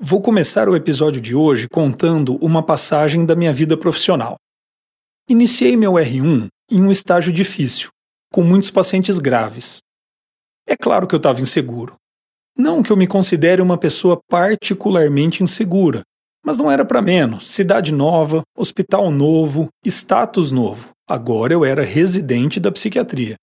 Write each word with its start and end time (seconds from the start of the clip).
Vou 0.00 0.22
começar 0.22 0.68
o 0.68 0.76
episódio 0.76 1.20
de 1.20 1.34
hoje 1.34 1.66
contando 1.68 2.36
uma 2.36 2.62
passagem 2.62 3.26
da 3.26 3.34
minha 3.34 3.52
vida 3.52 3.76
profissional. 3.76 4.36
Iniciei 5.28 5.76
meu 5.76 5.94
R1 5.94 6.46
em 6.70 6.80
um 6.80 6.92
estágio 6.92 7.32
difícil, 7.32 7.88
com 8.32 8.44
muitos 8.44 8.70
pacientes 8.70 9.18
graves. 9.18 9.78
É 10.68 10.76
claro 10.76 11.08
que 11.08 11.16
eu 11.16 11.18
estava 11.18 11.40
inseguro. 11.40 11.96
Não 12.56 12.80
que 12.80 12.92
eu 12.92 12.96
me 12.96 13.08
considere 13.08 13.60
uma 13.60 13.76
pessoa 13.76 14.20
particularmente 14.30 15.42
insegura, 15.42 16.02
mas 16.46 16.58
não 16.58 16.70
era 16.70 16.84
para 16.84 17.02
menos. 17.02 17.50
Cidade 17.50 17.90
nova, 17.90 18.42
hospital 18.56 19.10
novo, 19.10 19.68
status 19.84 20.52
novo. 20.52 20.90
Agora 21.08 21.52
eu 21.52 21.64
era 21.64 21.82
residente 21.82 22.60
da 22.60 22.70
psiquiatria. 22.70 23.34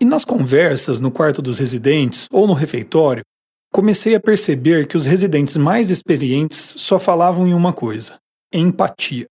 E 0.00 0.04
nas 0.04 0.24
conversas 0.24 0.98
no 0.98 1.12
quarto 1.12 1.40
dos 1.40 1.58
residentes 1.58 2.26
ou 2.32 2.44
no 2.44 2.54
refeitório, 2.54 3.22
comecei 3.72 4.14
a 4.14 4.20
perceber 4.20 4.86
que 4.86 4.96
os 4.96 5.06
residentes 5.06 5.56
mais 5.56 5.90
experientes 5.90 6.74
só 6.78 6.98
falavam 6.98 7.48
em 7.48 7.54
uma 7.54 7.72
coisa: 7.72 8.18
empatia. 8.52 9.26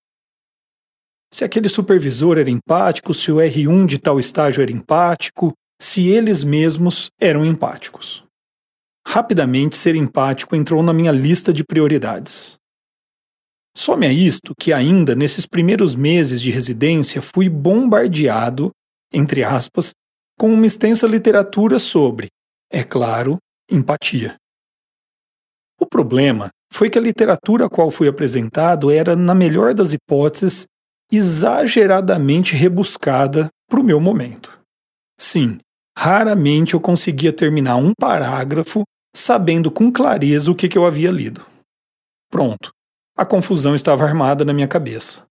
Se 1.34 1.46
aquele 1.46 1.70
supervisor 1.70 2.38
era 2.38 2.50
empático, 2.50 3.14
se 3.14 3.32
o 3.32 3.38
R1 3.38 3.86
de 3.86 4.00
tal 4.00 4.20
estágio 4.20 4.62
era 4.62 4.72
empático, 4.72 5.54
se 5.82 6.08
eles 6.08 6.44
mesmos 6.44 7.10
eram 7.20 7.46
empáticos. 7.46 8.26
Rapidamente, 9.08 9.78
ser 9.78 9.96
empático 9.96 10.56
entrou 10.56 10.84
na 10.84 10.94
minha 10.94 11.12
lista 11.12 11.54
de 11.54 11.64
prioridades. 11.64 12.58
Some 13.76 14.06
a 14.06 14.12
isto 14.12 14.54
que, 14.60 14.74
ainda 14.74 15.16
nesses 15.16 15.46
primeiros 15.46 15.96
meses 15.96 16.42
de 16.42 16.52
residência, 16.52 17.22
fui 17.22 17.48
bombardeado, 17.48 18.72
entre 19.14 19.44
aspas, 19.44 19.94
com 20.38 20.54
uma 20.54 20.66
extensa 20.66 21.08
literatura 21.08 21.80
sobre, 21.80 22.28
é 22.70 22.84
claro, 22.84 23.40
empatia. 23.72 24.36
O 25.80 25.86
problema 25.86 26.50
foi 26.72 26.90
que 26.90 27.00
a 27.00 27.02
literatura 27.02 27.66
a 27.66 27.70
qual 27.70 27.90
fui 27.90 28.08
apresentado 28.08 28.92
era, 28.92 29.16
na 29.16 29.34
melhor 29.34 29.74
das 29.74 29.94
hipóteses, 29.94 30.68
exageradamente 31.12 32.56
rebuscada 32.56 33.50
para 33.70 33.80
o 33.80 33.84
meu 33.84 34.00
momento. 34.00 34.60
Sim, 35.20 35.60
raramente 35.98 36.74
eu 36.74 36.82
conseguia 36.82 37.34
terminar 37.34 37.76
um 37.76 37.94
parágrafo 38.00 38.84
sabendo 39.16 39.70
com 39.72 39.92
clareza 39.92 40.52
o 40.52 40.56
que, 40.56 40.70
que 40.70 40.78
eu 40.78 40.86
havia 40.86 41.12
lido. 41.12 41.46
Pronto, 42.30 42.72
a 43.18 43.26
confusão 43.26 43.76
estava 43.76 44.06
armada 44.06 44.46
na 44.46 44.54
minha 44.54 44.68
cabeça. 44.68 45.26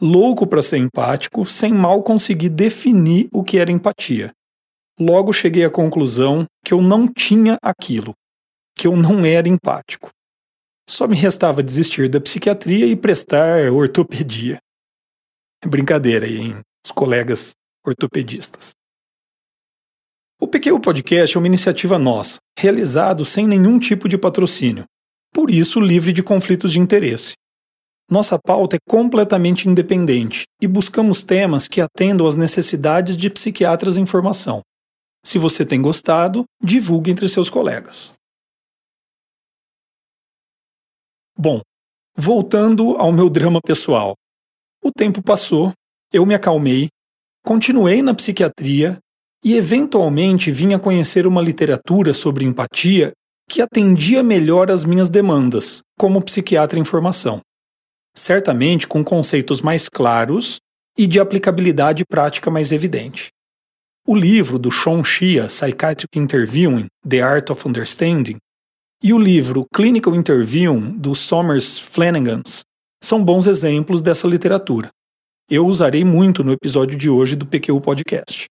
Louco 0.00 0.46
para 0.46 0.62
ser 0.62 0.76
empático, 0.76 1.44
sem 1.46 1.72
mal 1.72 2.02
conseguir 2.02 2.50
definir 2.50 3.28
o 3.32 3.42
que 3.42 3.58
era 3.58 3.72
empatia, 3.72 4.30
Logo 4.98 5.32
cheguei 5.32 5.64
à 5.64 5.70
conclusão 5.70 6.46
que 6.64 6.72
eu 6.72 6.80
não 6.80 7.06
tinha 7.06 7.58
aquilo, 7.62 8.14
que 8.74 8.86
eu 8.86 8.96
não 8.96 9.26
era 9.26 9.48
empático. 9.48 10.10
Só 10.88 11.06
me 11.06 11.16
restava 11.16 11.62
desistir 11.62 12.08
da 12.08 12.20
psiquiatria 12.20 12.86
e 12.86 12.96
prestar 12.96 13.70
ortopedia. 13.70 14.58
Brincadeira 15.66 16.24
aí, 16.24 16.38
hein, 16.38 16.60
os 16.84 16.92
colegas 16.92 17.50
ortopedistas. 17.84 18.70
O 20.40 20.46
PQ 20.46 20.80
Podcast 20.80 21.36
é 21.36 21.38
uma 21.38 21.46
iniciativa 21.46 21.98
nossa, 21.98 22.38
realizado 22.58 23.24
sem 23.24 23.46
nenhum 23.46 23.78
tipo 23.78 24.08
de 24.08 24.16
patrocínio, 24.16 24.84
por 25.32 25.50
isso 25.50 25.80
livre 25.80 26.12
de 26.12 26.22
conflitos 26.22 26.72
de 26.72 26.78
interesse. 26.78 27.34
Nossa 28.10 28.38
pauta 28.38 28.76
é 28.76 28.78
completamente 28.88 29.68
independente 29.68 30.44
e 30.62 30.66
buscamos 30.68 31.24
temas 31.24 31.66
que 31.66 31.80
atendam 31.80 32.26
às 32.26 32.36
necessidades 32.36 33.16
de 33.16 33.28
psiquiatras 33.28 33.96
em 33.96 34.06
formação. 34.06 34.62
Se 35.26 35.38
você 35.38 35.66
tem 35.66 35.82
gostado, 35.82 36.44
divulgue 36.62 37.10
entre 37.10 37.28
seus 37.28 37.50
colegas. 37.50 38.12
Bom, 41.36 41.60
voltando 42.16 42.96
ao 42.96 43.10
meu 43.10 43.28
drama 43.28 43.60
pessoal. 43.60 44.14
O 44.80 44.92
tempo 44.92 45.20
passou, 45.20 45.72
eu 46.12 46.24
me 46.24 46.32
acalmei, 46.32 46.86
continuei 47.44 48.02
na 48.02 48.14
psiquiatria 48.14 49.00
e 49.42 49.56
eventualmente 49.56 50.52
vim 50.52 50.74
a 50.74 50.78
conhecer 50.78 51.26
uma 51.26 51.42
literatura 51.42 52.14
sobre 52.14 52.44
empatia 52.44 53.10
que 53.50 53.60
atendia 53.60 54.22
melhor 54.22 54.70
às 54.70 54.84
minhas 54.84 55.08
demandas, 55.08 55.80
como 55.98 56.22
psiquiatra 56.22 56.78
em 56.78 56.84
formação. 56.84 57.40
Certamente 58.14 58.86
com 58.86 59.02
conceitos 59.02 59.60
mais 59.60 59.88
claros 59.88 60.60
e 60.96 61.04
de 61.04 61.18
aplicabilidade 61.18 62.04
prática 62.08 62.48
mais 62.48 62.70
evidente. 62.70 63.32
O 64.08 64.14
livro 64.14 64.56
do 64.56 64.70
Sean 64.70 65.02
Shia, 65.02 65.48
Psychiatric 65.48 66.16
Interviewing, 66.16 66.86
The 67.02 67.22
Art 67.22 67.50
of 67.50 67.66
Understanding, 67.66 68.36
e 69.02 69.12
o 69.12 69.18
livro 69.18 69.66
Clinical 69.74 70.14
Interviewing, 70.14 70.96
do 70.96 71.12
Somers 71.12 71.76
Flanagans, 71.76 72.62
são 73.02 73.24
bons 73.24 73.48
exemplos 73.48 74.00
dessa 74.00 74.28
literatura. 74.28 74.90
Eu 75.50 75.66
usarei 75.66 76.04
muito 76.04 76.44
no 76.44 76.52
episódio 76.52 76.96
de 76.96 77.10
hoje 77.10 77.34
do 77.34 77.44
PQ 77.44 77.80
Podcast. 77.80 78.46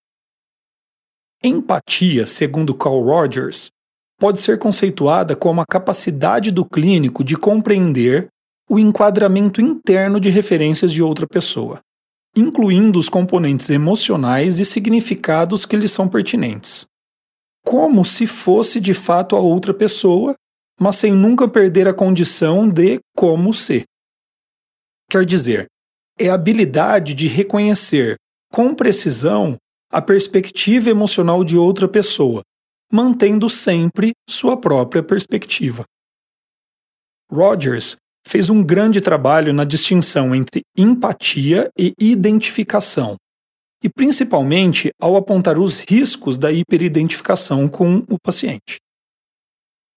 Empatia, 1.42 2.28
segundo 2.28 2.76
Carl 2.76 3.02
Rogers, 3.02 3.70
pode 4.20 4.42
ser 4.42 4.60
conceituada 4.60 5.38
como 5.38 5.62
a 5.62 5.66
capacidade 5.66 6.52
do 6.52 6.66
clínico 6.66 7.24
de 7.24 7.38
compreender 7.38 8.28
o 8.70 8.78
enquadramento 8.78 9.62
interno 9.62 10.20
de 10.20 10.30
referências 10.30 10.92
de 10.92 11.02
outra 11.02 11.26
pessoa 11.26 11.80
incluindo 12.36 13.00
os 13.00 13.08
componentes 13.08 13.70
emocionais 13.70 14.60
e 14.60 14.66
significados 14.66 15.66
que 15.66 15.78
lhes 15.78 15.92
são 15.92 16.08
pertinentes. 16.08 16.86
Como 17.64 18.04
se 18.04 18.28
fosse 18.28 18.80
de 18.80 18.94
fato 18.94 19.36
a 19.36 19.40
outra 19.40 19.74
pessoa, 19.74 20.36
mas 20.80 20.98
sem 20.98 21.14
nunca 21.14 21.48
perder 21.48 21.88
a 21.88 21.94
condição 21.94 22.70
de 22.70 23.00
como 23.16 23.54
ser. 23.54 23.86
Quer 25.10 25.26
dizer, 25.26 25.68
é 26.20 26.30
a 26.30 26.34
habilidade 26.34 27.14
de 27.14 27.28
reconhecer 27.28 28.18
com 28.52 28.74
precisão 28.76 29.56
a 29.92 30.02
perspectiva 30.02 30.90
emocional 30.90 31.44
de 31.44 31.58
outra 31.58 31.88
pessoa, 31.88 32.42
mantendo 32.92 33.50
sempre 33.50 34.12
sua 34.30 34.58
própria 34.58 35.02
perspectiva. 35.02 35.86
Rogers 37.32 37.96
fez 38.28 38.50
um 38.50 38.64
grande 38.64 39.00
trabalho 39.00 39.54
na 39.54 39.64
distinção 39.64 40.34
entre 40.34 40.62
empatia 40.76 41.70
e 41.78 41.94
identificação, 42.00 43.16
e 43.84 43.90
principalmente 43.90 44.90
ao 45.00 45.16
apontar 45.16 45.60
os 45.60 45.80
riscos 45.80 46.38
da 46.38 46.52
hiperidentificação 46.52 47.68
com 47.68 47.98
o 48.10 48.18
paciente. 48.22 48.78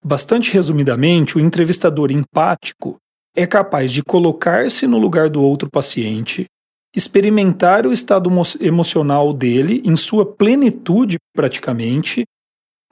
Bastante 0.05 0.51
resumidamente, 0.53 1.37
o 1.37 1.41
entrevistador 1.41 2.11
empático 2.11 2.97
é 3.35 3.47
capaz 3.47 3.93
de 3.93 4.03
colocar-se 4.03 4.87
no 4.87 4.99
lugar 4.99 5.29
do 5.29 5.43
outro 5.43 5.69
paciente, 5.71 6.47
experimentar 6.95 7.87
o 7.87 7.93
estado 7.93 8.31
emocional 8.61 9.33
dele 9.33 9.83
em 9.85 9.97
sua 9.97 10.25
plenitude, 10.25 11.17
praticamente, 11.35 12.25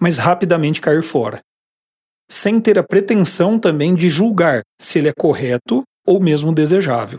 mas 0.01 0.19
rapidamente 0.19 0.81
cair 0.81 1.03
fora 1.03 1.41
sem 2.29 2.61
ter 2.61 2.79
a 2.79 2.83
pretensão 2.83 3.59
também 3.59 3.95
de 3.95 4.09
julgar 4.09 4.63
se 4.81 4.99
ele 4.99 5.09
é 5.09 5.13
correto 5.13 5.83
ou 6.07 6.21
mesmo 6.21 6.55
desejável. 6.55 7.19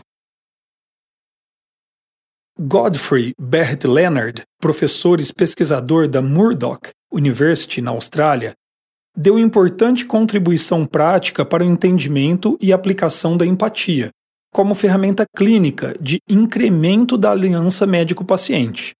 Godfrey 2.60 3.32
Bert 3.40 3.84
Leonard, 3.84 4.42
professor 4.60 5.20
e 5.20 5.32
pesquisador 5.32 6.08
da 6.08 6.20
Murdoch 6.20 6.90
University 7.12 7.80
na 7.80 7.92
Austrália, 7.92 8.52
deu 9.16 9.38
importante 9.38 10.04
contribuição 10.04 10.84
prática 10.84 11.44
para 11.44 11.62
o 11.62 11.66
entendimento 11.66 12.58
e 12.60 12.72
aplicação 12.72 13.36
da 13.36 13.46
empatia, 13.46 14.10
como 14.52 14.74
ferramenta 14.74 15.24
clínica 15.36 15.94
de 16.00 16.18
incremento 16.28 17.16
da 17.16 17.30
aliança 17.30 17.86
médico-paciente. 17.86 18.92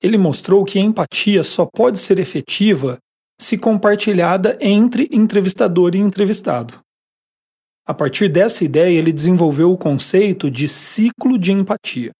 Ele 0.00 0.16
mostrou 0.16 0.64
que 0.64 0.78
a 0.78 0.82
empatia 0.82 1.42
só 1.42 1.66
pode 1.66 1.98
ser 1.98 2.18
efetiva 2.18 2.98
se 3.40 3.56
compartilhada 3.56 4.58
entre 4.60 5.08
entrevistador 5.12 5.94
e 5.94 5.98
entrevistado. 5.98 6.80
A 7.86 7.94
partir 7.94 8.28
dessa 8.28 8.64
ideia, 8.64 8.98
ele 8.98 9.12
desenvolveu 9.12 9.72
o 9.72 9.78
conceito 9.78 10.50
de 10.50 10.68
ciclo 10.68 11.38
de 11.38 11.52
empatia. 11.52 12.10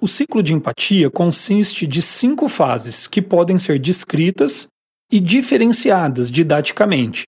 O 0.00 0.06
ciclo 0.06 0.42
de 0.42 0.54
empatia 0.54 1.10
consiste 1.10 1.86
de 1.86 2.00
cinco 2.00 2.48
fases 2.48 3.06
que 3.06 3.20
podem 3.20 3.58
ser 3.58 3.78
descritas 3.78 4.66
e 5.10 5.20
diferenciadas 5.20 6.30
didaticamente, 6.30 7.24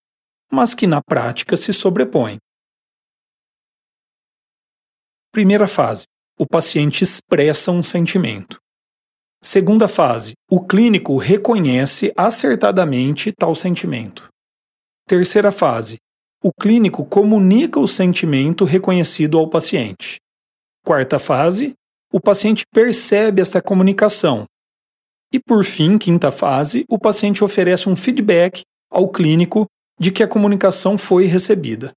mas 0.51 0.75
que 0.75 0.87
na 0.87 1.01
prática 1.03 1.57
se 1.57 1.73
sobrepõem. 1.73 2.39
Primeira 5.33 5.69
fase: 5.69 6.05
o 6.39 6.47
paciente 6.47 7.05
expressa 7.05 7.71
um 7.71 7.83
sentimento. 7.83 8.59
Segunda 9.49 9.87
fase: 9.87 10.33
o 10.51 10.61
clínico 10.61 11.17
reconhece 11.19 12.13
acertadamente 12.17 13.31
tal 13.31 13.55
sentimento. 13.55 14.29
Terceira 15.07 15.53
fase: 15.53 15.99
o 16.43 16.51
clínico 16.53 17.05
comunica 17.05 17.79
o 17.79 17.87
sentimento 17.87 18.65
reconhecido 18.65 19.39
ao 19.39 19.49
paciente. 19.49 20.17
Quarta 20.85 21.21
fase: 21.21 21.75
o 22.13 22.21
paciente 22.21 22.65
percebe 22.75 23.41
esta 23.41 23.63
comunicação. 23.63 24.47
E 25.33 25.39
por 25.39 25.65
fim, 25.65 25.97
quinta 25.97 26.33
fase, 26.33 26.85
o 26.91 26.99
paciente 26.99 27.45
oferece 27.45 27.89
um 27.89 27.95
feedback 27.95 28.63
ao 28.91 29.09
clínico 29.09 29.65
de 30.01 30.11
que 30.11 30.25
a 30.25 30.29
comunicação 30.29 30.99
foi 30.99 31.27
recebida. 31.27 31.93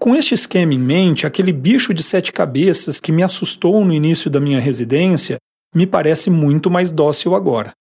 Com 0.00 0.16
este 0.16 0.34
esquema 0.34 0.74
em 0.74 0.80
mente, 0.80 1.28
aquele 1.28 1.52
bicho 1.52 1.94
de 1.94 2.02
sete 2.02 2.32
cabeças 2.32 2.98
que 2.98 3.12
me 3.12 3.22
assustou 3.22 3.84
no 3.84 3.92
início 3.92 4.28
da 4.28 4.40
minha 4.40 4.58
residência 4.58 5.38
me 5.74 5.86
parece 5.86 6.30
muito 6.30 6.70
mais 6.70 6.90
dócil 6.90 7.34
agora. 7.34 7.72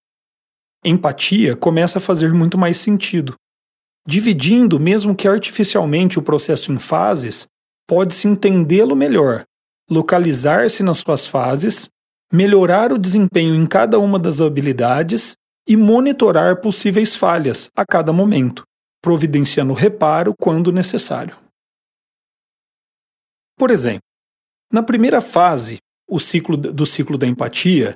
Empatia 0.83 1.55
começa 1.55 1.97
a 1.97 2.01
fazer 2.01 2.33
muito 2.33 2.57
mais 2.57 2.77
sentido. 2.77 3.35
Dividindo, 4.07 4.79
mesmo 4.79 5.15
que 5.15 5.27
artificialmente, 5.27 6.17
o 6.17 6.21
processo 6.21 6.71
em 6.71 6.79
fases, 6.79 7.47
pode-se 7.87 8.27
entendê-lo 8.27 8.95
melhor, 8.95 9.43
localizar-se 9.89 10.83
nas 10.83 10.99
suas 10.99 11.27
fases, 11.27 11.89
melhorar 12.31 12.91
o 12.91 12.97
desempenho 12.97 13.55
em 13.55 13.65
cada 13.65 13.99
uma 13.99 14.19
das 14.19 14.41
habilidades 14.41 15.35
e 15.67 15.75
monitorar 15.75 16.61
possíveis 16.61 17.15
falhas 17.15 17.69
a 17.75 17.85
cada 17.85 18.13
momento, 18.13 18.63
providenciando 19.01 19.73
reparo 19.73 20.33
quando 20.39 20.71
necessário. 20.71 21.35
Por 23.57 23.71
exemplo, 23.71 24.03
na 24.71 24.83
primeira 24.83 25.19
fase 25.19 25.79
o 26.07 26.19
ciclo, 26.19 26.55
do 26.55 26.85
ciclo 26.85 27.17
da 27.17 27.27
empatia, 27.27 27.95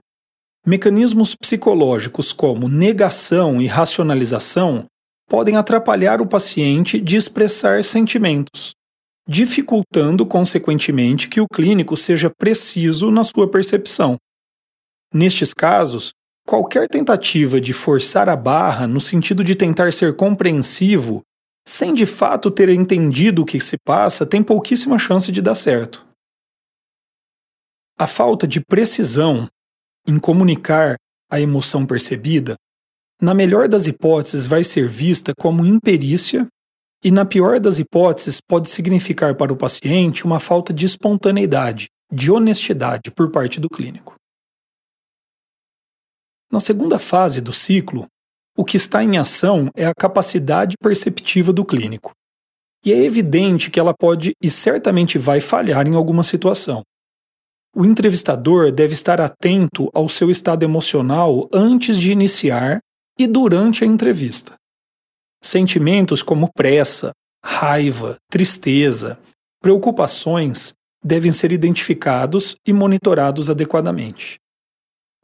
mecanismos 0.66 1.34
psicológicos 1.36 2.34
como 2.34 2.68
negação 2.68 3.62
e 3.62 3.68
racionalização 3.68 4.86
podem 5.28 5.56
atrapalhar 5.56 6.22
o 6.22 6.28
paciente 6.28 7.00
de 7.00 7.16
expressar 7.16 7.84
sentimentos, 7.84 8.74
dificultando, 9.28 10.26
consequentemente, 10.26 11.30
que 11.30 11.40
o 11.40 11.48
clínico 11.48 11.96
seja 11.96 12.30
preciso 12.30 13.10
na 13.10 13.24
sua 13.24 13.50
percepção. 13.50 14.18
Nestes 15.14 15.54
casos, 15.54 16.12
qualquer 16.46 16.88
tentativa 16.88 17.62
de 17.62 17.72
forçar 17.72 18.28
a 18.28 18.36
barra 18.36 18.88
no 18.88 19.00
sentido 19.00 19.44
de 19.44 19.56
tentar 19.56 19.94
ser 19.94 20.16
compreensivo, 20.16 21.22
sem 21.66 21.94
de 21.94 22.06
fato 22.06 22.52
ter 22.52 22.70
entendido 22.70 23.44
o 23.44 23.46
que 23.46 23.60
se 23.60 23.78
passa, 23.86 24.26
tem 24.26 24.44
pouquíssima 24.44 25.00
chance 25.00 25.32
de 25.32 25.42
dar 25.42 25.56
certo. 25.56 26.11
A 27.98 28.08
falta 28.08 28.48
de 28.48 28.60
precisão 28.60 29.48
em 30.08 30.20
comunicar 30.20 30.96
a 31.30 31.40
emoção 31.40 31.86
percebida, 31.86 32.56
na 33.22 33.34
melhor 33.34 33.68
das 33.68 33.86
hipóteses, 33.86 34.48
vai 34.48 34.64
ser 34.64 34.88
vista 34.88 35.34
como 35.38 35.66
imperícia 35.66 36.48
e, 37.04 37.12
na 37.12 37.26
pior 37.26 37.60
das 37.60 37.80
hipóteses, 37.80 38.40
pode 38.42 38.70
significar 38.70 39.36
para 39.36 39.54
o 39.54 39.58
paciente 39.58 40.26
uma 40.26 40.40
falta 40.40 40.74
de 40.74 40.86
espontaneidade, 40.86 41.88
de 42.12 42.32
honestidade 42.32 43.12
por 43.12 43.32
parte 43.32 43.60
do 43.60 43.70
clínico. 43.70 44.16
Na 46.52 46.60
segunda 46.60 47.00
fase 47.00 47.40
do 47.40 47.54
ciclo, 47.54 48.08
o 48.58 48.66
que 48.66 48.76
está 48.76 49.04
em 49.04 49.18
ação 49.18 49.70
é 49.76 49.86
a 49.86 49.96
capacidade 49.96 50.76
perceptiva 50.78 51.54
do 51.54 51.64
clínico. 51.64 52.12
E 52.84 52.92
é 52.92 52.98
evidente 52.98 53.72
que 53.72 53.80
ela 53.80 53.94
pode 53.94 54.34
e 54.42 54.52
certamente 54.52 55.18
vai 55.18 55.40
falhar 55.40 55.88
em 55.88 55.96
alguma 55.96 56.24
situação. 56.24 56.84
O 57.74 57.86
entrevistador 57.86 58.72
deve 58.72 58.94
estar 58.94 59.22
atento 59.22 59.90
ao 59.94 60.10
seu 60.10 60.30
estado 60.30 60.64
emocional 60.64 61.50
antes 61.54 61.98
de 61.98 62.12
iniciar 62.12 62.80
e 63.18 63.26
durante 63.26 63.84
a 63.84 63.88
entrevista. 63.88 64.56
Sentimentos 65.42 66.22
como 66.22 66.52
pressa, 66.52 67.12
raiva, 67.44 68.18
tristeza, 68.30 69.18
preocupações 69.62 70.74
devem 71.04 71.32
ser 71.32 71.52
identificados 71.52 72.56
e 72.68 72.74
monitorados 72.74 73.50
adequadamente. 73.50 74.38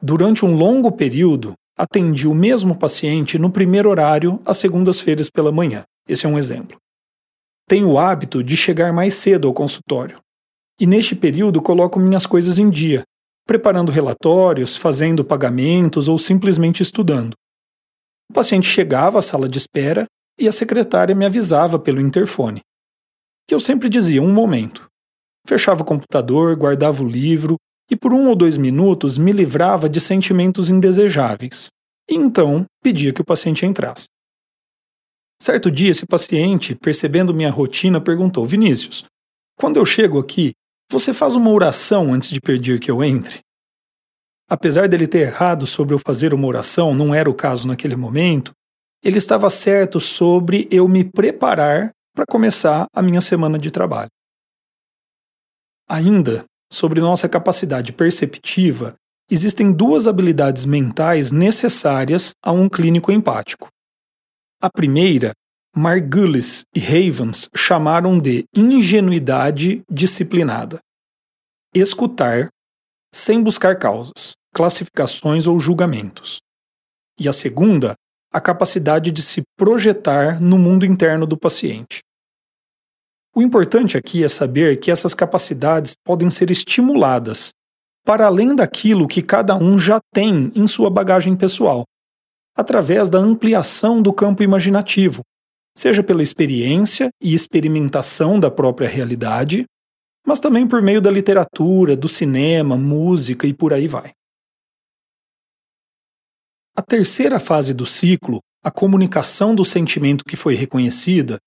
Durante 0.02 0.44
um 0.44 0.56
longo 0.56 0.90
período, 0.90 1.52
atendi 1.76 2.26
o 2.26 2.34
mesmo 2.34 2.76
paciente 2.76 3.38
no 3.38 3.50
primeiro 3.50 3.90
horário 3.90 4.40
às 4.44 4.56
segundas-feiras 4.56 5.28
pela 5.28 5.52
manhã. 5.52 5.84
Esse 6.08 6.24
é 6.24 6.28
um 6.28 6.38
exemplo. 6.38 6.78
Tenho 7.68 7.90
o 7.90 7.98
hábito 7.98 8.42
de 8.42 8.56
chegar 8.56 8.92
mais 8.92 9.14
cedo 9.14 9.46
ao 9.46 9.54
consultório, 9.54 10.18
e 10.80 10.86
neste 10.86 11.14
período 11.14 11.60
coloco 11.60 11.98
minhas 11.98 12.26
coisas 12.26 12.58
em 12.58 12.70
dia, 12.70 13.02
preparando 13.46 13.90
relatórios, 13.90 14.76
fazendo 14.76 15.24
pagamentos 15.24 16.08
ou 16.08 16.18
simplesmente 16.18 16.82
estudando. 16.82 17.34
O 18.30 18.34
paciente 18.34 18.68
chegava 18.68 19.18
à 19.18 19.22
sala 19.22 19.48
de 19.48 19.58
espera 19.58 20.06
e 20.38 20.46
a 20.46 20.52
secretária 20.52 21.14
me 21.14 21.24
avisava 21.24 21.78
pelo 21.78 22.00
interfone. 22.00 22.60
Que 23.46 23.54
eu 23.54 23.60
sempre 23.60 23.88
dizia 23.88 24.22
um 24.22 24.32
momento. 24.32 24.86
Fechava 25.46 25.82
o 25.82 25.86
computador, 25.86 26.54
guardava 26.54 27.02
o 27.02 27.08
livro 27.08 27.56
e 27.90 27.96
por 27.96 28.12
um 28.12 28.28
ou 28.28 28.36
dois 28.36 28.58
minutos 28.58 29.16
me 29.16 29.32
livrava 29.32 29.88
de 29.88 30.00
sentimentos 30.00 30.68
indesejáveis. 30.68 31.68
E 32.08 32.14
então 32.14 32.66
pedia 32.82 33.12
que 33.12 33.22
o 33.22 33.24
paciente 33.24 33.64
entrasse. 33.64 34.06
Certo 35.40 35.70
dia, 35.70 35.90
esse 35.90 36.04
paciente, 36.04 36.74
percebendo 36.74 37.32
minha 37.32 37.50
rotina, 37.50 38.00
perguntou: 38.00 38.44
Vinícius, 38.44 39.04
quando 39.58 39.78
eu 39.78 39.86
chego 39.86 40.18
aqui, 40.18 40.52
você 40.90 41.12
faz 41.12 41.36
uma 41.36 41.50
oração 41.50 42.12
antes 42.12 42.30
de 42.30 42.40
pedir 42.40 42.80
que 42.80 42.90
eu 42.90 43.04
entre? 43.04 43.40
Apesar 44.48 44.88
dele 44.88 45.06
ter 45.06 45.20
errado 45.20 45.66
sobre 45.66 45.94
eu 45.94 45.98
fazer 45.98 46.32
uma 46.32 46.46
oração, 46.46 46.94
não 46.94 47.14
era 47.14 47.28
o 47.28 47.34
caso 47.34 47.68
naquele 47.68 47.96
momento, 47.96 48.52
ele 49.04 49.18
estava 49.18 49.50
certo 49.50 50.00
sobre 50.00 50.66
eu 50.70 50.88
me 50.88 51.04
preparar 51.04 51.90
para 52.14 52.24
começar 52.26 52.86
a 52.94 53.02
minha 53.02 53.20
semana 53.20 53.58
de 53.58 53.70
trabalho. 53.70 54.10
Ainda, 55.88 56.44
sobre 56.72 57.00
nossa 57.00 57.28
capacidade 57.28 57.92
perceptiva, 57.92 58.94
existem 59.30 59.70
duas 59.70 60.06
habilidades 60.06 60.64
mentais 60.64 61.30
necessárias 61.30 62.32
a 62.42 62.50
um 62.50 62.68
clínico 62.68 63.12
empático. 63.12 63.68
A 64.60 64.70
primeira 64.70 65.32
Margulis 65.76 66.64
e 66.74 66.80
Havens 66.80 67.48
chamaram 67.54 68.18
de 68.18 68.44
ingenuidade 68.54 69.82
disciplinada. 69.88 70.80
Escutar, 71.80 72.48
sem 73.14 73.40
buscar 73.40 73.78
causas, 73.78 74.32
classificações 74.52 75.46
ou 75.46 75.60
julgamentos. 75.60 76.40
E 77.20 77.28
a 77.28 77.32
segunda, 77.32 77.94
a 78.32 78.40
capacidade 78.40 79.12
de 79.12 79.22
se 79.22 79.42
projetar 79.56 80.42
no 80.42 80.58
mundo 80.58 80.84
interno 80.84 81.24
do 81.24 81.38
paciente. 81.38 82.00
O 83.32 83.40
importante 83.40 83.96
aqui 83.96 84.24
é 84.24 84.28
saber 84.28 84.80
que 84.80 84.90
essas 84.90 85.14
capacidades 85.14 85.94
podem 86.04 86.28
ser 86.30 86.50
estimuladas 86.50 87.50
para 88.04 88.26
além 88.26 88.56
daquilo 88.56 89.06
que 89.06 89.22
cada 89.22 89.54
um 89.54 89.78
já 89.78 90.00
tem 90.12 90.50
em 90.56 90.66
sua 90.66 90.90
bagagem 90.90 91.36
pessoal, 91.36 91.84
através 92.56 93.08
da 93.08 93.18
ampliação 93.18 94.02
do 94.02 94.12
campo 94.12 94.42
imaginativo, 94.42 95.22
seja 95.76 96.02
pela 96.02 96.24
experiência 96.24 97.08
e 97.22 97.34
experimentação 97.34 98.40
da 98.40 98.50
própria 98.50 98.88
realidade, 98.88 99.64
mas 100.28 100.40
também 100.40 100.68
por 100.68 100.82
meio 100.82 101.00
da 101.00 101.10
literatura, 101.10 101.96
do 101.96 102.06
cinema, 102.06 102.76
música 102.76 103.46
e 103.46 103.54
por 103.54 103.72
aí 103.72 103.88
vai. 103.88 104.12
A 106.76 106.82
terceira 106.82 107.40
fase 107.40 107.72
do 107.72 107.86
ciclo, 107.86 108.40
a 108.62 108.70
comunicação 108.70 109.54
do 109.54 109.64
sentimento 109.64 110.26
que 110.26 110.36
foi 110.36 110.54
reconhecida, 110.54 111.38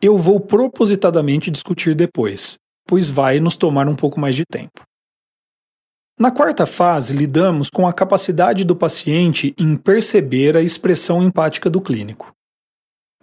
eu 0.00 0.16
vou 0.16 0.40
propositadamente 0.40 1.50
discutir 1.50 1.94
depois, 1.94 2.56
pois 2.88 3.10
vai 3.10 3.40
nos 3.40 3.56
tomar 3.56 3.86
um 3.88 3.94
pouco 3.94 4.18
mais 4.18 4.34
de 4.34 4.46
tempo. 4.46 4.80
Na 6.18 6.30
quarta 6.30 6.64
fase, 6.64 7.14
lidamos 7.14 7.68
com 7.68 7.86
a 7.86 7.92
capacidade 7.92 8.64
do 8.64 8.74
paciente 8.74 9.54
em 9.58 9.76
perceber 9.76 10.56
a 10.56 10.62
expressão 10.62 11.22
empática 11.22 11.68
do 11.68 11.78
clínico. 11.78 12.34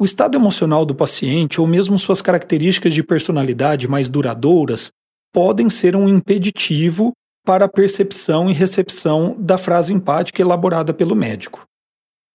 O 0.02 0.04
estado 0.04 0.36
emocional 0.36 0.84
do 0.84 0.96
paciente 0.96 1.62
ou 1.62 1.68
mesmo 1.68 2.00
suas 2.00 2.24
características 2.24 2.92
de 2.92 3.04
personalidade 3.04 3.88
mais 3.88 4.10
duradouras 4.10 4.90
podem 5.32 5.70
ser 5.70 5.96
um 5.96 6.10
impeditivo 6.10 7.12
para 7.46 7.66
a 7.66 7.70
percepção 7.70 8.50
e 8.50 8.54
recepção 8.54 9.40
da 9.40 9.60
frase 9.60 9.94
empática 9.94 10.42
elaborada 10.42 10.92
pelo 10.92 11.16
médico. 11.16 11.64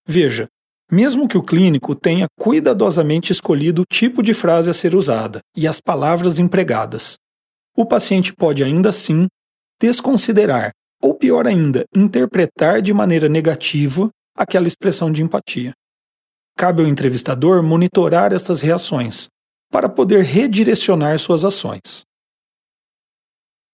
Veja, 0.07 0.47
mesmo 0.93 1.27
que 1.27 1.37
o 1.37 1.43
clínico 1.43 1.97
tenha 1.97 2.29
cuidadosamente 2.39 3.33
escolhido 3.33 3.83
o 3.83 3.93
tipo 3.93 4.23
de 4.23 4.33
frase 4.33 4.71
a 4.71 4.73
ser 4.73 4.95
usada 4.95 5.41
e 5.57 5.67
as 5.67 5.81
palavras 5.81 6.39
empregadas, 6.39 7.17
o 7.77 7.85
paciente 7.85 8.33
pode 8.33 8.63
ainda 8.63 8.91
assim 8.91 9.27
desconsiderar, 9.81 10.71
ou 11.03 11.17
pior 11.17 11.49
ainda, 11.49 11.85
interpretar 11.93 12.81
de 12.81 12.95
maneira 12.95 13.29
negativa 13.29 14.09
aquela 14.37 14.69
expressão 14.69 15.11
de 15.11 15.21
empatia. 15.21 15.75
Cabe 16.59 16.83
ao 16.83 16.89
entrevistador 16.89 17.63
monitorar 17.63 18.33
essas 18.33 18.63
reações 18.63 19.29
para 19.71 19.91
poder 19.91 20.25
redirecionar 20.25 21.19
suas 21.19 21.45
ações. 21.45 22.03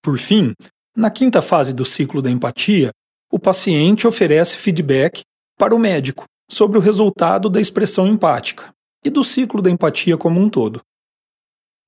Por 0.02 0.18
fim, 0.18 0.52
na 0.96 1.08
quinta 1.08 1.40
fase 1.40 1.72
do 1.72 1.84
ciclo 1.84 2.20
da 2.20 2.28
empatia, 2.28 2.90
o 3.30 3.38
paciente 3.38 4.06
oferece 4.06 4.56
feedback 4.56 5.22
para 5.56 5.74
o 5.74 5.78
médico 5.78 6.24
sobre 6.50 6.76
o 6.76 6.80
resultado 6.80 7.48
da 7.48 7.60
expressão 7.60 8.04
empática 8.06 8.74
e 9.04 9.08
do 9.08 9.22
ciclo 9.22 9.62
da 9.62 9.70
empatia 9.70 10.18
como 10.18 10.40
um 10.40 10.50
todo. 10.50 10.80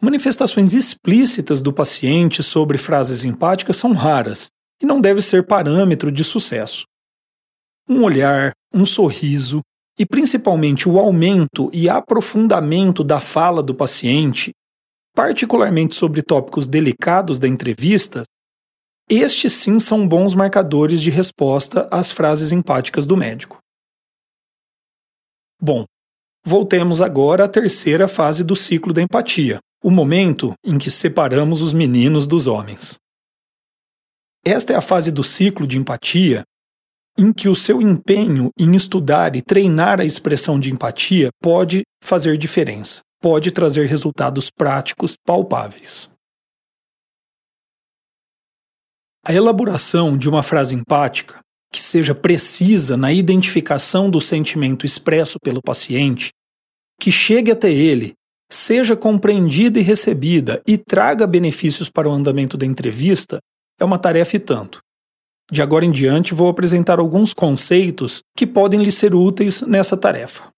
Manifestações 0.01 0.75
explícitas 0.75 1.61
do 1.61 1.73
paciente 1.73 2.41
sobre 2.41 2.79
frases 2.79 3.25
empáticas 3.25 3.77
são 3.77 3.93
raras 3.93 4.47
e 4.81 4.87
não 4.87 5.01
deve 5.01 5.21
ser 5.23 5.45
parâmetro 5.45 6.13
de 6.13 6.23
sucesso. 6.23 6.85
Um 7.89 8.05
olhar, 8.05 8.53
um 8.73 8.87
sorriso 8.87 9.61
e 9.99 10.05
principalmente 10.05 10.89
o 10.89 10.99
aumento 10.99 11.71
e 11.73 11.89
aprofundamento 11.89 13.05
da 13.05 13.21
fala 13.21 13.63
do 13.63 13.75
paciente, 13.75 14.53
particularmente 15.15 15.95
sobre 15.95 16.23
tópicos 16.23 16.67
delicados 16.67 17.39
da 17.39 17.47
entrevista, 17.47 18.25
estes 19.09 19.53
sim 19.53 19.79
são 19.79 20.09
bons 20.09 20.35
marcadores 20.35 21.01
de 21.01 21.11
resposta 21.11 21.89
às 21.91 22.11
frases 22.11 22.51
empáticas 22.53 23.07
do 23.07 23.17
médico. 23.17 23.59
Bom, 25.61 25.85
voltemos 26.45 27.01
agora 27.01 27.45
à 27.45 27.49
terceira 27.49 28.09
fase 28.09 28.43
do 28.43 28.57
ciclo 28.57 28.93
da 28.93 29.03
empatia, 29.03 29.59
o 29.83 29.91
momento 29.91 30.55
em 30.65 30.79
que 30.79 30.91
separamos 30.91 31.63
os 31.63 31.73
meninos 31.73 32.27
dos 32.27 32.47
homens. 32.47 32.99
Esta 34.45 34.73
é 34.73 34.77
a 34.77 34.83
fase 34.83 35.13
do 35.13 35.23
ciclo 35.23 35.67
de 35.67 35.79
empatia 35.79 36.43
em 37.16 37.33
que 37.33 37.49
o 37.49 37.54
seu 37.54 37.80
empenho 37.80 38.50
em 38.59 38.75
estudar 38.75 39.37
e 39.37 39.42
treinar 39.42 40.00
a 40.00 40.04
expressão 40.04 40.59
de 40.59 40.71
empatia 40.73 41.30
pode 41.40 41.83
fazer 42.02 42.37
diferença, 42.37 43.02
pode 43.21 43.50
trazer 43.50 43.87
resultados 43.87 44.50
práticos 44.50 45.14
palpáveis. 45.25 46.11
A 49.25 49.33
elaboração 49.33 50.18
de 50.18 50.28
uma 50.28 50.42
frase 50.42 50.75
empática, 50.75 51.40
que 51.73 51.80
seja 51.80 52.14
precisa 52.14 52.97
na 52.97 53.12
identificação 53.12 54.11
do 54.11 54.21
sentimento 54.21 54.85
expresso 54.85 55.38
pelo 55.42 55.62
paciente, 55.62 56.30
que 57.00 57.11
chegue 57.11 57.50
até 57.50 57.73
ele, 57.73 58.12
seja 58.50 58.97
compreendida 58.97 59.78
e 59.78 59.83
recebida 59.83 60.62
e 60.66 60.76
traga 60.76 61.26
benefícios 61.26 61.88
para 61.88 62.09
o 62.09 62.12
andamento 62.12 62.56
da 62.56 62.66
entrevista, 62.66 63.38
é 63.80 63.85
uma 63.85 63.99
tarefa 63.99 64.37
e 64.37 64.38
tanto. 64.38 64.84
De 65.51 65.61
agora 65.61 65.85
em 65.85 65.93
diante, 65.93 66.35
vou 66.35 66.49
apresentar 66.49 66.99
alguns 66.99 67.35
conceitos 67.35 68.23
que 68.37 68.47
podem 68.47 68.83
lhe 68.83 68.91
ser 68.91 69.15
úteis 69.15 69.61
nessa 69.63 69.97
tarefa. 69.97 70.51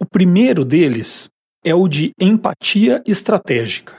O 0.00 0.06
primeiro 0.06 0.64
deles 0.64 1.28
é 1.64 1.74
o 1.74 1.86
de 1.88 2.12
empatia 2.20 3.02
estratégica. 3.06 3.98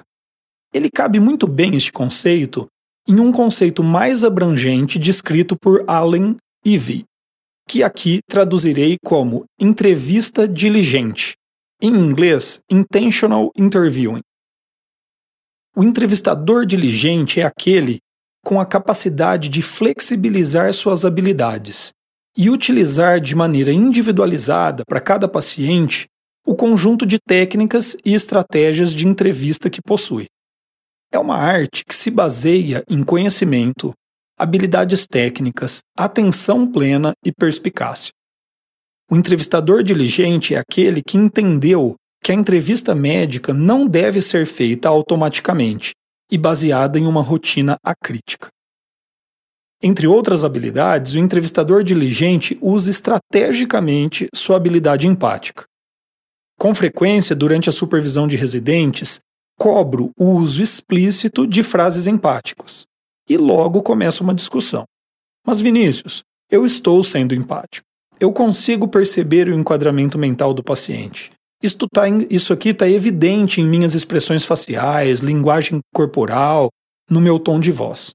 Ele 0.73 0.89
cabe 0.89 1.19
muito 1.19 1.47
bem 1.47 1.75
este 1.75 1.91
conceito 1.91 2.67
em 3.07 3.19
um 3.19 3.31
conceito 3.31 3.83
mais 3.83 4.23
abrangente 4.23 4.99
descrito 4.99 5.57
por 5.57 5.83
Allen 5.87 6.37
Ivey, 6.65 7.05
que 7.67 7.83
aqui 7.83 8.19
traduzirei 8.27 8.97
como 9.03 9.45
entrevista 9.59 10.47
diligente, 10.47 11.35
em 11.81 11.89
inglês, 11.89 12.61
intentional 12.69 13.51
interviewing. 13.57 14.21
O 15.75 15.83
entrevistador 15.83 16.65
diligente 16.65 17.39
é 17.39 17.43
aquele 17.43 17.99
com 18.43 18.59
a 18.59 18.65
capacidade 18.65 19.49
de 19.49 19.61
flexibilizar 19.61 20.73
suas 20.73 21.05
habilidades 21.05 21.91
e 22.37 22.49
utilizar 22.49 23.19
de 23.19 23.35
maneira 23.35 23.71
individualizada 23.71 24.83
para 24.87 25.01
cada 25.01 25.27
paciente 25.27 26.07
o 26.45 26.55
conjunto 26.55 27.05
de 27.05 27.19
técnicas 27.19 27.97
e 28.03 28.13
estratégias 28.13 28.93
de 28.93 29.05
entrevista 29.05 29.69
que 29.69 29.81
possui. 29.81 30.27
É 31.11 31.19
uma 31.19 31.37
arte 31.37 31.83
que 31.85 31.93
se 31.93 32.09
baseia 32.09 32.83
em 32.89 33.03
conhecimento, 33.03 33.93
habilidades 34.37 35.05
técnicas, 35.05 35.79
atenção 35.97 36.65
plena 36.65 37.13
e 37.25 37.31
perspicácia. 37.31 38.11
O 39.11 39.15
entrevistador 39.15 39.83
diligente 39.83 40.53
é 40.55 40.59
aquele 40.59 41.01
que 41.01 41.17
entendeu 41.17 41.95
que 42.23 42.31
a 42.31 42.35
entrevista 42.35 42.93
médica 42.93 43.53
não 43.53 43.87
deve 43.87 44.21
ser 44.21 44.45
feita 44.45 44.87
automaticamente 44.87 45.91
e 46.31 46.37
baseada 46.37 46.99
em 46.99 47.05
uma 47.05 47.21
rotina 47.21 47.77
acrítica. 47.83 48.49
Entre 49.81 50.05
outras 50.07 50.43
habilidades, 50.43 51.13
o 51.13 51.19
entrevistador 51.19 51.83
diligente 51.83 52.57
usa 52.61 52.91
estrategicamente 52.91 54.27
sua 54.33 54.57
habilidade 54.57 55.07
empática. 55.07 55.63
Com 56.59 56.75
frequência, 56.75 57.33
durante 57.33 57.69
a 57.69 57.71
supervisão 57.71 58.27
de 58.27 58.35
residentes, 58.35 59.21
cobro 59.57 60.11
o 60.17 60.31
uso 60.31 60.61
explícito 60.61 61.47
de 61.47 61.63
frases 61.63 62.07
empáticas. 62.07 62.85
E 63.29 63.37
logo 63.37 63.81
começa 63.81 64.23
uma 64.23 64.35
discussão. 64.35 64.83
Mas, 65.47 65.61
Vinícius, 65.61 66.23
eu 66.51 66.65
estou 66.65 67.01
sendo 67.03 67.33
empático. 67.33 67.85
Eu 68.19 68.33
consigo 68.33 68.87
perceber 68.87 69.47
o 69.47 69.53
enquadramento 69.53 70.17
mental 70.17 70.53
do 70.53 70.61
paciente. 70.61 71.31
Isto, 71.61 71.87
tá, 71.87 72.03
isso 72.29 72.53
aqui 72.53 72.69
está 72.69 72.89
evidente 72.89 73.59
em 73.59 73.67
minhas 73.67 73.93
expressões 73.93 74.45
faciais, 74.45 75.19
linguagem 75.19 75.79
corporal, 75.93 76.69
no 77.09 77.19
meu 77.19 77.39
tom 77.39 77.59
de 77.59 77.71
voz. 77.71 78.11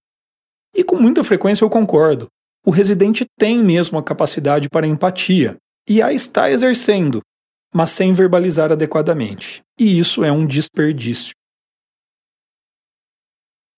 E 0.74 0.82
com 0.82 0.96
muita 0.96 1.22
frequência 1.22 1.64
eu 1.64 1.70
concordo. 1.70 2.26
O 2.66 2.70
residente 2.70 3.26
tem 3.38 3.58
mesmo 3.58 3.98
a 3.98 4.02
capacidade 4.02 4.68
para 4.70 4.86
empatia 4.86 5.56
e 5.86 6.00
a 6.00 6.12
está 6.12 6.50
exercendo, 6.50 7.20
mas 7.74 7.90
sem 7.90 8.14
verbalizar 8.14 8.72
adequadamente. 8.72 9.62
E 9.78 9.98
isso 9.98 10.24
é 10.24 10.32
um 10.32 10.46
desperdício. 10.46 11.32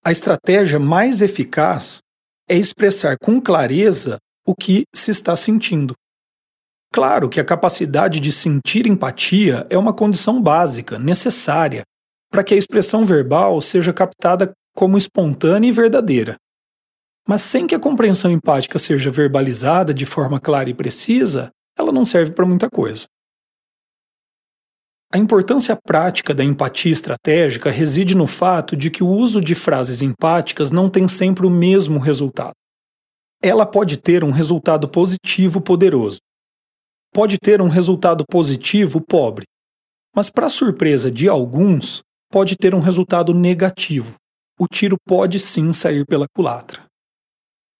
A 0.03 0.11
estratégia 0.11 0.79
mais 0.79 1.21
eficaz 1.21 1.99
é 2.47 2.55
expressar 2.55 3.17
com 3.21 3.41
clareza 3.41 4.17
o 4.45 4.55
que 4.55 4.83
se 4.95 5.11
está 5.11 5.35
sentindo. 5.35 5.93
Claro 6.91 7.29
que 7.29 7.39
a 7.39 7.45
capacidade 7.45 8.19
de 8.19 8.31
sentir 8.31 8.87
empatia 8.87 9.67
é 9.69 9.77
uma 9.77 9.93
condição 9.93 10.41
básica, 10.41 10.97
necessária, 10.97 11.83
para 12.31 12.43
que 12.43 12.53
a 12.53 12.57
expressão 12.57 13.05
verbal 13.05 13.59
seja 13.61 13.93
captada 13.93 14.51
como 14.75 14.97
espontânea 14.97 15.69
e 15.69 15.71
verdadeira. 15.71 16.35
Mas 17.27 17.41
sem 17.41 17.67
que 17.67 17.75
a 17.75 17.79
compreensão 17.79 18.31
empática 18.31 18.79
seja 18.79 19.09
verbalizada 19.09 19.93
de 19.93 20.05
forma 20.05 20.39
clara 20.39 20.69
e 20.69 20.73
precisa, 20.73 21.51
ela 21.77 21.91
não 21.91 22.05
serve 22.05 22.31
para 22.31 22.45
muita 22.45 22.69
coisa. 22.69 23.05
A 25.11 25.17
importância 25.17 25.75
prática 25.75 26.33
da 26.33 26.43
empatia 26.43 26.91
estratégica 26.91 27.71
reside 27.71 28.15
no 28.15 28.27
fato 28.27 28.75
de 28.75 28.91
que 28.91 29.03
o 29.03 29.07
uso 29.07 29.41
de 29.41 29.55
frases 29.55 30.01
empáticas 30.01 30.69
não 30.69 30.89
tem 30.89 31.07
sempre 31.07 31.45
o 31.45 31.49
mesmo 31.49 31.97
resultado. 31.97 32.53
Ela 33.41 33.65
pode 33.65 33.97
ter 33.97 34.23
um 34.23 34.31
resultado 34.31 34.87
positivo 34.89 35.61
poderoso. 35.61 36.19
Pode 37.17 37.39
ter 37.39 37.63
um 37.63 37.67
resultado 37.67 38.23
positivo 38.29 39.01
pobre. 39.01 39.43
Mas, 40.15 40.29
para 40.29 40.49
surpresa 40.49 41.09
de 41.09 41.27
alguns, 41.27 42.03
pode 42.31 42.55
ter 42.55 42.75
um 42.75 42.79
resultado 42.79 43.33
negativo. 43.33 44.13
O 44.59 44.67
tiro 44.67 44.97
pode 45.03 45.39
sim 45.39 45.73
sair 45.73 46.05
pela 46.05 46.27
culatra. 46.35 46.85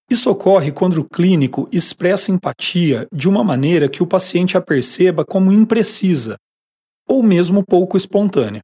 Isso 0.10 0.32
ocorre 0.32 0.72
quando 0.72 1.00
o 1.00 1.08
clínico 1.08 1.70
expressa 1.72 2.32
empatia 2.32 3.06
de 3.14 3.30
uma 3.30 3.44
maneira 3.44 3.88
que 3.88 4.02
o 4.02 4.08
paciente 4.08 4.58
a 4.58 4.62
perceba 4.62 5.24
como 5.24 5.52
imprecisa 5.52 6.36
ou 7.08 7.22
mesmo 7.22 7.64
pouco 7.64 7.96
espontânea. 7.96 8.62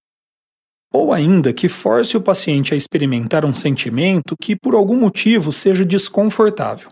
Ou 0.92 1.14
ainda 1.14 1.54
que 1.54 1.70
force 1.70 2.18
o 2.18 2.22
paciente 2.22 2.74
a 2.74 2.78
experimentar 2.78 3.46
um 3.46 3.54
sentimento 3.54 4.34
que 4.42 4.56
por 4.56 4.74
algum 4.74 5.00
motivo 5.00 5.54
seja 5.54 5.86
desconfortável. 5.86 6.90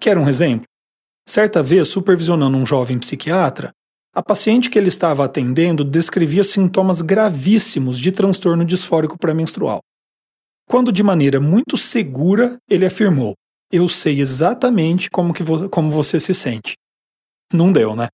Quer 0.00 0.18
um 0.18 0.28
exemplo? 0.28 0.66
Certa 1.28 1.62
vez, 1.62 1.88
supervisionando 1.88 2.56
um 2.56 2.64
jovem 2.64 2.98
psiquiatra, 2.98 3.72
a 4.14 4.22
paciente 4.22 4.70
que 4.70 4.78
ele 4.78 4.88
estava 4.88 5.24
atendendo 5.24 5.84
descrevia 5.84 6.42
sintomas 6.42 7.02
gravíssimos 7.02 7.98
de 7.98 8.10
transtorno 8.12 8.64
disfórico 8.64 9.18
pré-menstrual. 9.18 9.80
Quando, 10.68 10.90
de 10.90 11.02
maneira 11.02 11.38
muito 11.40 11.76
segura, 11.76 12.56
ele 12.68 12.86
afirmou: 12.86 13.34
Eu 13.70 13.88
sei 13.88 14.20
exatamente 14.20 15.10
como, 15.10 15.34
que 15.34 15.42
vo 15.42 15.68
como 15.68 15.90
você 15.90 16.18
se 16.18 16.32
sente. 16.32 16.74
Não 17.52 17.70
deu, 17.70 17.94
né? 17.94 18.08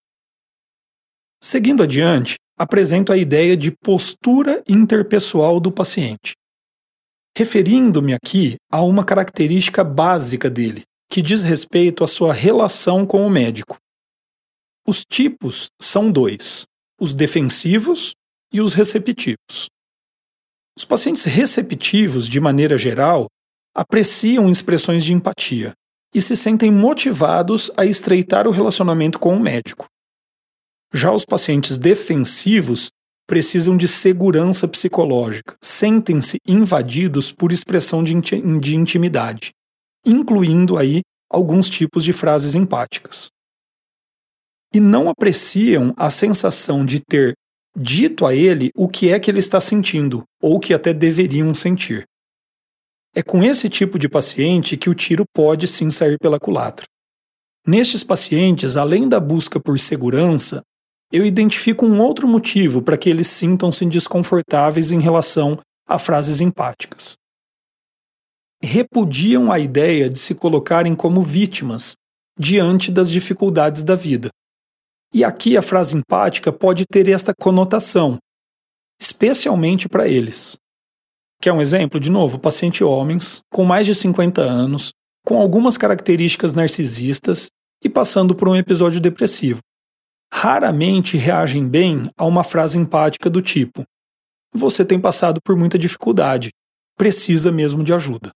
Seguindo 1.40 1.82
adiante, 1.82 2.34
apresento 2.58 3.12
a 3.12 3.16
ideia 3.16 3.56
de 3.56 3.72
postura 3.82 4.62
interpessoal 4.68 5.60
do 5.60 5.72
paciente. 5.72 6.32
Referindo-me 7.36 8.12
aqui 8.12 8.56
a 8.70 8.82
uma 8.82 9.04
característica 9.04 9.82
básica 9.82 10.50
dele, 10.50 10.82
que 11.12 11.20
diz 11.20 11.42
respeito 11.42 12.02
à 12.02 12.06
sua 12.06 12.32
relação 12.32 13.04
com 13.04 13.26
o 13.26 13.28
médico. 13.28 13.76
Os 14.88 15.04
tipos 15.04 15.66
são 15.78 16.10
dois: 16.10 16.64
os 16.98 17.14
defensivos 17.14 18.14
e 18.50 18.62
os 18.62 18.72
receptivos. 18.72 19.68
Os 20.74 20.86
pacientes 20.86 21.24
receptivos, 21.24 22.26
de 22.26 22.40
maneira 22.40 22.78
geral, 22.78 23.26
apreciam 23.76 24.48
expressões 24.48 25.04
de 25.04 25.12
empatia 25.12 25.74
e 26.14 26.22
se 26.22 26.34
sentem 26.34 26.72
motivados 26.72 27.70
a 27.76 27.84
estreitar 27.84 28.48
o 28.48 28.50
relacionamento 28.50 29.18
com 29.18 29.36
o 29.36 29.40
médico. 29.40 29.84
Já 30.94 31.12
os 31.12 31.26
pacientes 31.26 31.76
defensivos 31.76 32.88
precisam 33.26 33.76
de 33.76 33.86
segurança 33.86 34.66
psicológica, 34.66 35.56
sentem-se 35.60 36.38
invadidos 36.46 37.30
por 37.30 37.52
expressão 37.52 38.02
de, 38.02 38.18
de 38.60 38.76
intimidade, 38.76 39.52
incluindo 40.04 40.76
aí 40.76 41.02
alguns 41.30 41.68
tipos 41.68 42.04
de 42.04 42.12
frases 42.12 42.54
empáticas. 42.54 43.28
E 44.74 44.80
não 44.80 45.08
apreciam 45.08 45.94
a 45.96 46.10
sensação 46.10 46.84
de 46.84 47.00
ter 47.00 47.34
dito 47.76 48.26
a 48.26 48.34
ele 48.34 48.70
o 48.74 48.88
que 48.88 49.10
é 49.10 49.18
que 49.18 49.30
ele 49.30 49.38
está 49.38 49.60
sentindo, 49.60 50.24
ou 50.40 50.60
que 50.60 50.74
até 50.74 50.92
deveriam 50.92 51.54
sentir. 51.54 52.04
É 53.14 53.22
com 53.22 53.42
esse 53.42 53.68
tipo 53.68 53.98
de 53.98 54.08
paciente 54.08 54.76
que 54.76 54.88
o 54.88 54.94
tiro 54.94 55.24
pode 55.34 55.68
sim 55.68 55.90
sair 55.90 56.18
pela 56.18 56.40
culatra. 56.40 56.86
Nestes 57.66 58.02
pacientes, 58.02 58.76
além 58.76 59.08
da 59.08 59.20
busca 59.20 59.60
por 59.60 59.78
segurança, 59.78 60.62
eu 61.12 61.24
identifico 61.24 61.84
um 61.84 62.00
outro 62.00 62.26
motivo 62.26 62.80
para 62.80 62.96
que 62.96 63.08
eles 63.08 63.28
sintam-se 63.28 63.84
desconfortáveis 63.84 64.90
em 64.90 64.98
relação 64.98 65.58
a 65.86 65.98
frases 65.98 66.40
empáticas. 66.40 67.14
Repudiam 68.62 69.50
a 69.50 69.58
ideia 69.58 70.08
de 70.08 70.18
se 70.18 70.34
colocarem 70.34 70.94
como 70.94 71.22
vítimas 71.22 71.96
diante 72.38 72.90
das 72.90 73.10
dificuldades 73.10 73.82
da 73.82 73.96
vida. 73.96 74.30
E 75.12 75.24
aqui 75.24 75.56
a 75.56 75.62
frase 75.62 75.96
empática 75.96 76.52
pode 76.52 76.84
ter 76.86 77.08
esta 77.08 77.32
conotação, 77.34 78.18
especialmente 79.00 79.88
para 79.88 80.08
eles. 80.08 80.56
Quer 81.40 81.52
um 81.52 81.60
exemplo? 81.60 81.98
De 81.98 82.08
novo, 82.08 82.38
paciente 82.38 82.84
homens, 82.84 83.40
com 83.52 83.64
mais 83.64 83.86
de 83.86 83.94
50 83.94 84.40
anos, 84.40 84.92
com 85.26 85.38
algumas 85.38 85.76
características 85.76 86.54
narcisistas 86.54 87.48
e 87.84 87.88
passando 87.88 88.34
por 88.34 88.48
um 88.48 88.56
episódio 88.56 89.00
depressivo 89.00 89.60
raramente 90.32 91.18
reagem 91.18 91.68
bem 91.68 92.10
a 92.16 92.24
uma 92.24 92.42
frase 92.42 92.78
empática 92.78 93.28
do 93.28 93.42
tipo: 93.42 93.84
Você 94.54 94.84
tem 94.84 94.98
passado 94.98 95.40
por 95.44 95.54
muita 95.54 95.78
dificuldade, 95.78 96.50
precisa 96.96 97.52
mesmo 97.52 97.84
de 97.84 97.92
ajuda. 97.92 98.30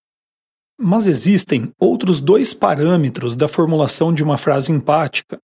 Mas 0.79 1.07
existem 1.07 1.71
outros 1.79 2.21
dois 2.21 2.53
parâmetros 2.53 3.35
da 3.35 3.47
formulação 3.47 4.13
de 4.13 4.23
uma 4.23 4.37
frase 4.37 4.71
empática 4.71 5.37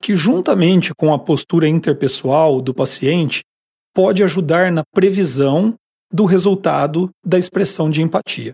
que, 0.00 0.16
juntamente 0.16 0.94
com 0.94 1.12
a 1.12 1.18
postura 1.18 1.68
interpessoal 1.68 2.60
do 2.60 2.72
paciente, 2.72 3.42
pode 3.94 4.22
ajudar 4.22 4.72
na 4.72 4.82
previsão 4.94 5.74
do 6.10 6.24
resultado 6.24 7.10
da 7.24 7.38
expressão 7.38 7.90
de 7.90 8.00
empatia. 8.00 8.52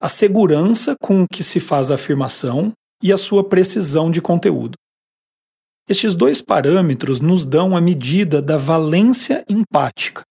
A 0.00 0.08
segurança 0.08 0.94
com 1.00 1.26
que 1.26 1.42
se 1.42 1.58
faz 1.58 1.90
a 1.90 1.96
afirmação 1.96 2.72
e 3.02 3.12
a 3.12 3.16
sua 3.16 3.42
precisão 3.42 4.10
de 4.10 4.20
conteúdo. 4.20 4.76
Estes 5.88 6.14
dois 6.14 6.42
parâmetros 6.42 7.20
nos 7.20 7.46
dão 7.46 7.76
a 7.76 7.80
medida 7.80 8.42
da 8.42 8.56
valência 8.56 9.44
empática 9.48 10.22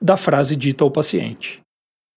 da 0.00 0.16
frase 0.16 0.54
dita 0.54 0.84
ao 0.84 0.90
paciente. 0.90 1.60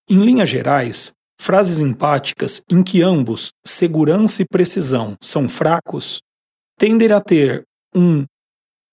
Em 0.10 0.20
linhas 0.20 0.50
gerais, 0.50 1.12
frases 1.40 1.80
empáticas 1.80 2.62
em 2.70 2.84
que 2.84 3.02
ambos, 3.02 3.50
segurança 3.66 4.42
e 4.42 4.46
precisão, 4.46 5.16
são 5.22 5.48
fracos, 5.48 6.20
tendem 6.78 7.12
a 7.12 7.22
ter 7.22 7.64
um 7.96 8.26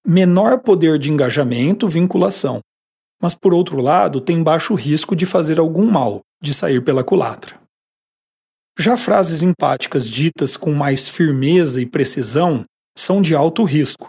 menor 0.07 0.61
poder 0.61 0.99
de 0.99 1.11
engajamento, 1.11 1.89
vinculação, 1.89 2.61
mas 3.21 3.35
por 3.35 3.53
outro 3.53 3.81
lado, 3.81 4.21
tem 4.21 4.43
baixo 4.43 4.75
risco 4.75 5.17
de 5.17 5.27
fazer 5.27 5.59
algum 5.59 5.91
mal, 5.91 6.21
de 6.41 6.55
sair 6.55 6.83
pela 6.83 7.03
culatra. 7.03 7.61
Já 8.79 8.97
frases 8.97 9.43
empáticas 9.43 10.09
ditas 10.09 10.57
com 10.57 10.73
mais 10.73 11.09
firmeza 11.09 11.81
e 11.81 11.87
precisão 11.87 12.65
são 12.97 13.21
de 13.21 13.35
alto 13.35 13.65
risco, 13.65 14.09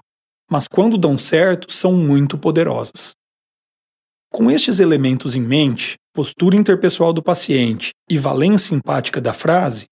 mas 0.51 0.67
quando 0.67 0.97
dão 0.97 1.17
certo, 1.17 1.73
são 1.73 1.93
muito 1.93 2.37
poderosas. 2.37 3.11
Com 4.29 4.51
estes 4.51 4.79
elementos 4.79 5.35
em 5.35 5.41
mente, 5.41 5.95
postura 6.17 6.55
interpessoal 6.55 7.13
do 7.13 7.21
paciente 7.21 7.91
e 8.09 8.17
valência 8.17 8.73
empática 8.73 9.21
da 9.21 9.33
frase, 9.33 9.85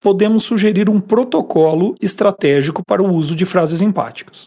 podemos 0.00 0.42
sugerir 0.42 0.88
um 0.88 0.98
protocolo 0.98 1.94
estratégico 2.00 2.82
para 2.82 3.02
o 3.02 3.12
uso 3.12 3.36
de 3.36 3.44
frases 3.44 3.82
empáticas. 3.82 4.46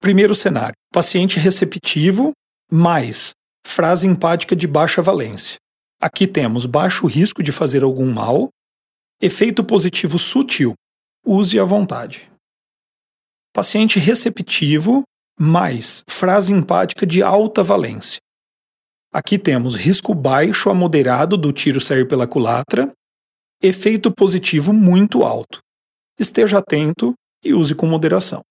Primeiro 0.00 0.34
cenário: 0.34 0.72
paciente 0.90 1.38
receptivo 1.38 2.32
mais 2.70 3.32
frase 3.66 4.06
empática 4.06 4.56
de 4.56 4.66
baixa 4.66 5.02
valência. 5.02 5.58
Aqui 6.00 6.26
temos 6.26 6.64
baixo 6.64 7.06
risco 7.06 7.42
de 7.42 7.52
fazer 7.52 7.82
algum 7.82 8.10
mal, 8.10 8.48
efeito 9.20 9.62
positivo 9.62 10.18
sutil, 10.18 10.72
use 11.26 11.60
à 11.60 11.64
vontade. 11.64 12.32
Paciente 13.52 13.98
receptivo 13.98 15.02
mais 15.38 16.02
frase 16.08 16.54
empática 16.54 17.04
de 17.04 17.22
alta 17.22 17.62
valência. 17.62 18.21
Aqui 19.12 19.38
temos 19.38 19.76
risco 19.76 20.14
baixo 20.14 20.70
a 20.70 20.74
moderado 20.74 21.36
do 21.36 21.52
tiro 21.52 21.82
sair 21.82 22.08
pela 22.08 22.26
culatra, 22.26 22.90
efeito 23.60 24.10
positivo 24.10 24.72
muito 24.72 25.22
alto. 25.22 25.60
Esteja 26.18 26.58
atento 26.58 27.12
e 27.44 27.52
use 27.52 27.74
com 27.74 27.86
moderação. 27.86 28.42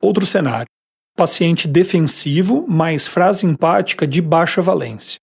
Outro 0.00 0.24
cenário: 0.24 0.68
paciente 1.16 1.66
defensivo 1.66 2.64
mais 2.68 3.08
frase 3.08 3.44
empática 3.44 4.06
de 4.06 4.22
baixa 4.22 4.62
valência. 4.62 5.18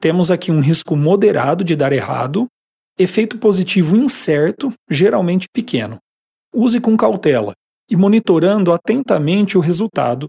Temos 0.00 0.30
aqui 0.30 0.52
um 0.52 0.60
risco 0.60 0.94
moderado 0.94 1.64
de 1.64 1.74
dar 1.74 1.92
errado, 1.92 2.46
efeito 2.96 3.36
positivo 3.38 3.96
incerto, 3.96 4.72
geralmente 4.88 5.48
pequeno. 5.52 5.98
Use 6.54 6.80
com 6.80 6.96
cautela 6.96 7.52
e 7.90 7.96
monitorando 7.96 8.72
atentamente 8.72 9.58
o 9.58 9.60
resultado. 9.60 10.28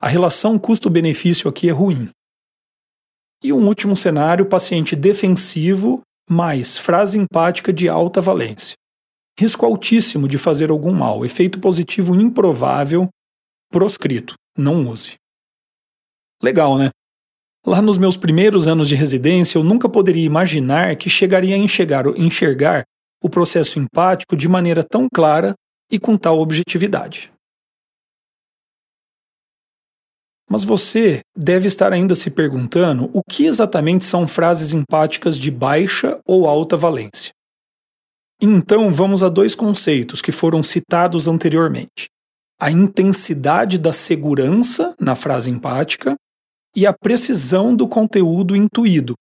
A 0.00 0.08
relação 0.08 0.58
custo-benefício 0.58 1.48
aqui 1.48 1.68
é 1.68 1.72
ruim. 1.72 2.08
E 3.44 3.52
um 3.52 3.66
último 3.66 3.94
cenário: 3.94 4.46
paciente 4.46 4.96
defensivo 4.96 6.00
mais 6.28 6.78
frase 6.78 7.18
empática 7.18 7.72
de 7.72 7.88
alta 7.88 8.20
valência. 8.20 8.74
Risco 9.38 9.66
altíssimo 9.66 10.26
de 10.26 10.38
fazer 10.38 10.70
algum 10.70 10.92
mal, 10.92 11.24
efeito 11.24 11.60
positivo 11.60 12.14
improvável, 12.14 13.08
proscrito. 13.70 14.34
Não 14.56 14.88
use. 14.88 15.14
Legal, 16.42 16.78
né? 16.78 16.90
Lá 17.66 17.82
nos 17.82 17.98
meus 17.98 18.16
primeiros 18.16 18.66
anos 18.66 18.88
de 18.88 18.94
residência, 18.94 19.58
eu 19.58 19.64
nunca 19.64 19.88
poderia 19.88 20.24
imaginar 20.24 20.96
que 20.96 21.10
chegaria 21.10 21.54
a 21.54 21.58
enxergar, 21.58 22.06
enxergar 22.16 22.84
o 23.22 23.28
processo 23.28 23.78
empático 23.78 24.34
de 24.34 24.48
maneira 24.48 24.82
tão 24.82 25.08
clara 25.12 25.54
e 25.90 25.98
com 25.98 26.16
tal 26.16 26.38
objetividade. 26.38 27.29
Mas 30.50 30.64
você 30.64 31.20
deve 31.36 31.68
estar 31.68 31.92
ainda 31.92 32.16
se 32.16 32.28
perguntando 32.28 33.08
o 33.14 33.22
que 33.22 33.46
exatamente 33.46 34.04
são 34.04 34.26
frases 34.26 34.72
empáticas 34.72 35.38
de 35.38 35.48
baixa 35.48 36.18
ou 36.26 36.48
alta 36.48 36.76
valência. 36.76 37.32
Então 38.42 38.92
vamos 38.92 39.22
a 39.22 39.28
dois 39.28 39.54
conceitos 39.54 40.20
que 40.20 40.32
foram 40.32 40.60
citados 40.60 41.28
anteriormente: 41.28 42.08
a 42.58 42.68
intensidade 42.68 43.78
da 43.78 43.92
segurança 43.92 44.92
na 44.98 45.14
frase 45.14 45.48
empática 45.48 46.16
e 46.74 46.84
a 46.84 46.92
precisão 46.92 47.76
do 47.76 47.86
conteúdo 47.86 48.56
intuído. 48.56 49.14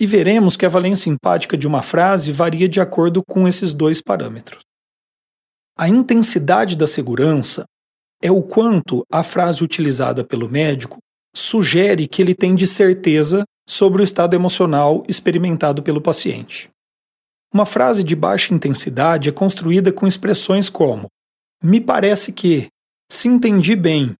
E 0.00 0.06
veremos 0.06 0.56
que 0.56 0.64
a 0.64 0.68
valência 0.68 1.10
empática 1.10 1.58
de 1.58 1.66
uma 1.66 1.82
frase 1.82 2.32
varia 2.32 2.68
de 2.68 2.80
acordo 2.80 3.22
com 3.22 3.46
esses 3.46 3.74
dois 3.74 4.00
parâmetros. 4.00 4.62
A 5.76 5.88
intensidade 5.88 6.74
da 6.74 6.86
segurança 6.86 7.66
é 8.22 8.30
o 8.30 8.42
quanto 8.42 9.04
a 9.10 9.22
frase 9.22 9.62
utilizada 9.62 10.24
pelo 10.24 10.48
médico 10.48 10.98
sugere 11.34 12.08
que 12.08 12.20
ele 12.20 12.34
tem 12.34 12.54
de 12.54 12.66
certeza 12.66 13.44
sobre 13.68 14.02
o 14.02 14.04
estado 14.04 14.34
emocional 14.34 15.04
experimentado 15.08 15.82
pelo 15.82 16.00
paciente. 16.00 16.70
Uma 17.52 17.64
frase 17.64 18.02
de 18.02 18.16
baixa 18.16 18.52
intensidade 18.52 19.28
é 19.28 19.32
construída 19.32 19.92
com 19.92 20.06
expressões 20.06 20.68
como: 20.68 21.06
me 21.62 21.80
parece 21.80 22.32
que, 22.32 22.68
se 23.10 23.28
entendi 23.28 23.74
bem, 23.76 24.14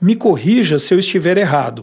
me 0.00 0.16
corrija 0.16 0.78
se 0.78 0.92
eu 0.92 0.98
estiver 0.98 1.36
errado, 1.36 1.82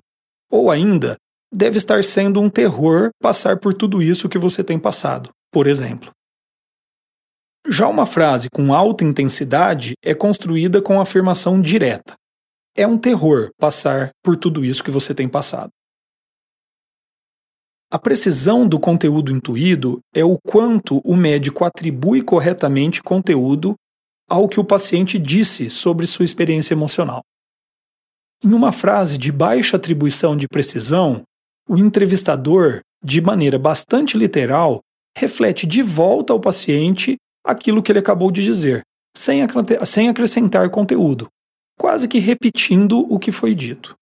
ou 0.50 0.70
ainda, 0.70 1.16
deve 1.54 1.78
estar 1.78 2.04
sendo 2.04 2.40
um 2.40 2.50
terror 2.50 3.10
passar 3.22 3.60
por 3.60 3.74
tudo 3.74 4.02
isso 4.02 4.30
que 4.30 4.38
você 4.38 4.64
tem 4.64 4.80
passado, 4.80 5.30
por 5.52 5.68
exemplo. 5.68 6.12
Já 7.68 7.88
uma 7.88 8.06
frase 8.06 8.50
com 8.50 8.74
alta 8.74 9.04
intensidade 9.04 9.94
é 10.04 10.16
construída 10.16 10.82
com 10.82 11.00
afirmação 11.00 11.62
direta. 11.62 12.16
É 12.76 12.88
um 12.88 12.98
terror 12.98 13.52
passar 13.58 14.12
por 14.24 14.36
tudo 14.36 14.66
isso 14.66 14.84
que 14.84 14.90
você 14.90 15.14
tem 15.14 15.30
passado. 15.30 15.70
A 17.92 18.00
precisão 18.00 18.68
do 18.68 18.80
conteúdo 18.80 19.32
intuído 19.32 20.00
é 20.16 20.24
o 20.24 20.38
quanto 20.40 21.02
o 21.04 21.16
médico 21.16 21.66
atribui 21.66 22.22
corretamente 22.22 23.04
conteúdo 23.04 23.76
ao 24.30 24.48
que 24.48 24.60
o 24.60 24.64
paciente 24.64 25.20
disse 25.20 25.70
sobre 25.70 26.08
sua 26.08 26.24
experiência 26.24 26.74
emocional. 26.74 27.22
Em 28.44 28.54
uma 28.54 28.72
frase 28.72 29.18
de 29.18 29.32
baixa 29.32 29.76
atribuição 29.76 30.36
de 30.38 30.48
precisão, 30.48 31.22
o 31.68 31.78
entrevistador, 31.78 32.80
de 33.04 33.22
maneira 33.22 33.60
bastante 33.60 34.18
literal, 34.18 34.80
reflete 35.16 35.68
de 35.68 35.84
volta 35.84 36.32
ao 36.32 36.40
paciente 36.40 37.18
aquilo 37.44 37.82
que 37.82 37.92
ele 37.92 38.00
acabou 38.00 38.32
de 38.32 38.42
dizer, 38.42 38.84
sem, 39.16 39.42
sem 39.86 40.10
acrescentar 40.10 40.70
conteúdo, 40.70 41.28
quase 41.78 42.08
que 42.08 42.20
repetindo 42.20 43.00
o 43.12 43.20
que 43.20 43.32
foi 43.32 43.54
dito. 43.56 43.96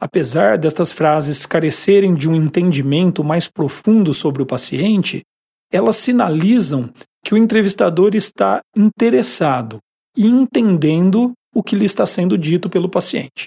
Apesar 0.00 0.56
destas 0.56 0.92
frases 0.92 1.44
carecerem 1.44 2.14
de 2.14 2.28
um 2.28 2.34
entendimento 2.34 3.22
mais 3.22 3.46
profundo 3.48 4.14
sobre 4.14 4.42
o 4.42 4.46
paciente, 4.46 5.22
elas 5.70 5.96
sinalizam 5.96 6.90
que 7.22 7.34
o 7.34 7.36
entrevistador 7.36 8.14
está 8.14 8.60
interessado 8.74 9.78
e 10.16 10.26
entendendo 10.26 11.32
o 11.54 11.62
que 11.62 11.76
lhe 11.76 11.84
está 11.84 12.06
sendo 12.06 12.38
dito 12.38 12.70
pelo 12.70 12.88
paciente. 12.88 13.46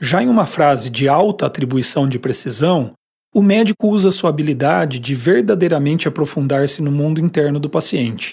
Já 0.00 0.22
em 0.22 0.28
uma 0.28 0.46
frase 0.46 0.90
de 0.90 1.08
alta 1.08 1.46
atribuição 1.46 2.08
de 2.08 2.18
precisão, 2.18 2.92
o 3.34 3.40
médico 3.40 3.88
usa 3.88 4.10
sua 4.10 4.28
habilidade 4.28 4.98
de 4.98 5.14
verdadeiramente 5.14 6.06
aprofundar-se 6.06 6.82
no 6.82 6.92
mundo 6.92 7.20
interno 7.20 7.58
do 7.58 7.70
paciente. 7.70 8.32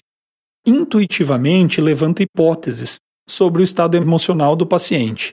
Intuitivamente 0.65 1.79
levanta 1.79 2.21
hipóteses 2.21 2.97
sobre 3.27 3.62
o 3.62 3.63
estado 3.63 3.95
emocional 3.95 4.55
do 4.55 4.67
paciente 4.67 5.31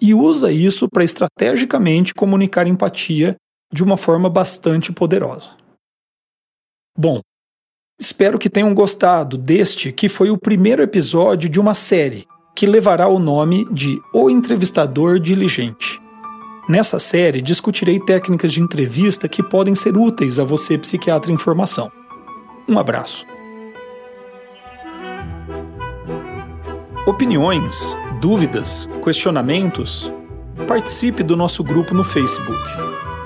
e 0.00 0.12
usa 0.12 0.50
isso 0.50 0.88
para 0.88 1.04
estrategicamente 1.04 2.12
comunicar 2.12 2.66
empatia 2.66 3.36
de 3.72 3.84
uma 3.84 3.96
forma 3.96 4.28
bastante 4.28 4.92
poderosa. 4.92 5.56
Bom, 6.98 7.20
espero 8.00 8.38
que 8.38 8.50
tenham 8.50 8.74
gostado 8.74 9.38
deste 9.38 9.92
que 9.92 10.08
foi 10.08 10.30
o 10.30 10.36
primeiro 10.36 10.82
episódio 10.82 11.48
de 11.48 11.60
uma 11.60 11.74
série 11.74 12.26
que 12.54 12.66
levará 12.66 13.06
o 13.06 13.20
nome 13.20 13.64
de 13.72 14.00
O 14.12 14.28
Entrevistador 14.28 15.20
Diligente. 15.20 16.01
Nessa 16.68 17.00
série, 17.00 17.42
discutirei 17.42 17.98
técnicas 17.98 18.52
de 18.52 18.60
entrevista 18.60 19.28
que 19.28 19.42
podem 19.42 19.74
ser 19.74 19.96
úteis 19.96 20.38
a 20.38 20.44
você, 20.44 20.78
psiquiatra 20.78 21.32
em 21.32 21.36
formação. 21.36 21.90
Um 22.68 22.78
abraço. 22.78 23.26
Opiniões, 27.04 27.98
dúvidas, 28.20 28.88
questionamentos? 29.02 30.12
Participe 30.68 31.24
do 31.24 31.36
nosso 31.36 31.64
grupo 31.64 31.94
no 31.94 32.04
Facebook. 32.04 32.62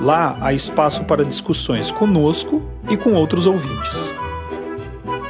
Lá 0.01 0.39
há 0.41 0.55
espaço 0.55 1.05
para 1.05 1.23
discussões 1.23 1.91
conosco 1.91 2.63
e 2.89 2.97
com 2.97 3.13
outros 3.13 3.47
ouvintes. 3.47 4.15